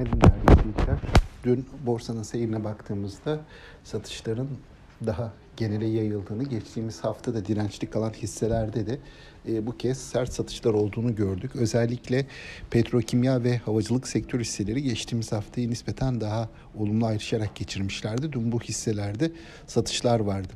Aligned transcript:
Günaydın 0.00 0.20
değerli 0.20 0.60
izleyiciler. 0.60 0.98
Dün 1.44 1.66
borsanın 1.86 2.22
seyrine 2.22 2.64
baktığımızda 2.64 3.40
satışların 3.84 4.48
daha 5.06 5.32
genele 5.56 5.86
yayıldığını, 5.86 6.44
geçtiğimiz 6.44 7.04
hafta 7.04 7.34
da 7.34 7.46
dirençli 7.46 7.90
kalan 7.90 8.10
hisselerde 8.10 8.86
de 8.86 8.98
e, 9.48 9.66
bu 9.66 9.76
kez 9.76 9.98
sert 9.98 10.32
satışlar 10.32 10.74
olduğunu 10.74 11.14
gördük. 11.14 11.56
Özellikle 11.56 12.26
petrokimya 12.70 13.44
ve 13.44 13.58
havacılık 13.58 14.08
sektör 14.08 14.40
hisseleri 14.40 14.82
geçtiğimiz 14.82 15.32
haftayı 15.32 15.70
nispeten 15.70 16.20
daha 16.20 16.48
olumlu 16.74 17.06
ayrışarak 17.06 17.56
geçirmişlerdi. 17.56 18.32
Dün 18.32 18.52
bu 18.52 18.60
hisselerde 18.60 19.32
satışlar 19.66 20.20
vardı. 20.20 20.52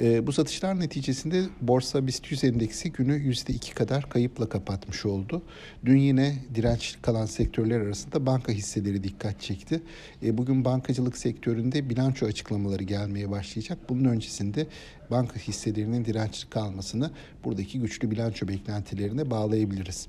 E, 0.00 0.26
bu 0.26 0.32
satışlar 0.32 0.80
neticesinde 0.80 1.44
Borsa 1.60 2.06
BIST 2.06 2.30
100 2.30 2.44
endeksi 2.44 2.92
günü 2.92 3.16
%2 3.16 3.74
kadar 3.74 4.08
kayıpla 4.08 4.48
kapatmış 4.48 5.06
oldu. 5.06 5.42
Dün 5.84 5.96
yine 5.96 6.34
dirençli 6.54 7.02
kalan 7.02 7.26
sektörler 7.26 7.80
arasında 7.80 8.26
banka 8.26 8.52
hisseleri 8.52 9.04
dikkat 9.04 9.40
çekti. 9.40 9.82
E, 10.22 10.38
bugün 10.38 10.64
bankacılık 10.64 11.16
sektöründe 11.16 11.90
bilanço 11.90 12.26
açıklamaları 12.26 12.82
gelmeye 12.82 13.30
başlayacak. 13.30 13.78
Bunun 13.88 14.04
öncesinde 14.04 14.66
banka 15.10 15.36
hisselerinin 15.36 16.04
dirençli 16.04 16.50
kalmasını 16.50 17.10
buradaki 17.44 17.80
güçlü 17.80 18.10
bilanço 18.10 18.48
beklentilerine 18.48 19.30
bağlayabiliriz. 19.30 20.06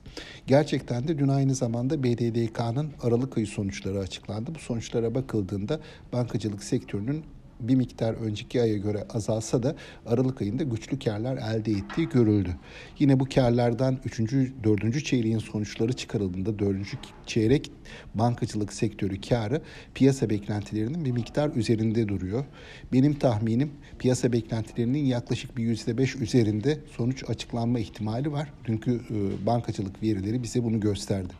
Gerçekten 0.47 1.07
de 1.07 1.17
dün 1.17 1.27
aynı 1.27 1.55
zamanda 1.55 2.03
BDDK'nın 2.03 2.91
Aralık 3.01 3.37
ayı 3.37 3.47
sonuçları 3.47 3.99
açıklandı. 3.99 4.55
Bu 4.55 4.59
sonuçlara 4.59 5.15
bakıldığında 5.15 5.79
bankacılık 6.13 6.63
sektörünün 6.63 7.23
bir 7.61 7.75
miktar 7.75 8.13
önceki 8.13 8.61
aya 8.61 8.77
göre 8.77 9.03
azalsa 9.13 9.63
da 9.63 9.75
Aralık 10.05 10.41
ayında 10.41 10.63
güçlü 10.63 10.99
karlar 10.99 11.37
elde 11.37 11.71
ettiği 11.71 12.09
görüldü. 12.09 12.55
Yine 12.99 13.19
bu 13.19 13.25
karlardan 13.25 13.99
3. 14.05 14.19
4. 14.63 15.05
çeyreğin 15.05 15.39
sonuçları 15.39 15.93
çıkarıldığında 15.93 16.59
4. 16.59 16.77
çeyrek 17.25 17.71
bankacılık 18.15 18.73
sektörü 18.73 19.21
karı 19.21 19.61
piyasa 19.95 20.29
beklentilerinin 20.29 21.05
bir 21.05 21.11
miktar 21.11 21.55
üzerinde 21.55 22.07
duruyor. 22.07 22.45
Benim 22.93 23.13
tahminim 23.13 23.71
piyasa 23.99 24.31
beklentilerinin 24.33 25.05
yaklaşık 25.05 25.57
bir 25.57 25.75
%5 25.75 26.23
üzerinde 26.23 26.77
sonuç 26.97 27.29
açıklanma 27.29 27.79
ihtimali 27.79 28.31
var. 28.31 28.53
Dünkü 28.65 28.91
e, 28.91 29.45
bankacılık 29.45 30.03
verileri 30.03 30.43
bize 30.43 30.63
bunu 30.63 30.79
gösterdi. 30.79 31.33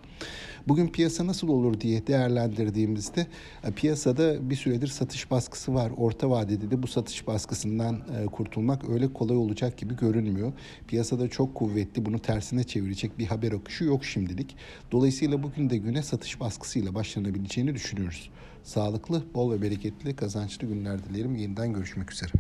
Bugün 0.67 0.87
piyasa 0.87 1.27
nasıl 1.27 1.47
olur 1.47 1.81
diye 1.81 2.07
değerlendirdiğimizde 2.07 3.27
e, 3.63 3.71
piyasada 3.71 4.49
bir 4.49 4.55
süredir 4.55 4.87
satış 4.87 5.31
baskısı 5.31 5.73
var. 5.73 5.91
Orta 5.97 6.29
vadede 6.29 6.71
de 6.71 6.83
bu 6.83 6.87
satış 6.87 7.27
baskısından 7.27 7.95
e, 7.95 8.25
kurtulmak 8.25 8.89
öyle 8.89 9.13
kolay 9.13 9.37
olacak 9.37 9.77
gibi 9.77 9.95
görünmüyor. 9.95 10.53
Piyasada 10.87 11.27
çok 11.27 11.55
kuvvetli 11.55 12.05
bunu 12.05 12.19
tersine 12.19 12.63
çevirecek 12.63 13.19
bir 13.19 13.25
haber 13.25 13.51
akışı 13.51 13.83
yok 13.83 14.05
şimdilik. 14.05 14.55
Dolayısıyla 14.91 15.43
bugün 15.43 15.69
de 15.69 15.77
güne 15.77 16.03
satış 16.03 16.39
baskısıyla 16.39 16.95
başlanabileceğini 16.95 17.75
düşünüyoruz. 17.75 18.29
Sağlıklı, 18.63 19.23
bol 19.33 19.51
ve 19.51 19.61
bereketli, 19.61 20.15
kazançlı 20.15 20.67
günler 20.67 21.03
dilerim. 21.03 21.35
Yeniden 21.35 21.73
görüşmek 21.73 22.11
üzere. 22.11 22.31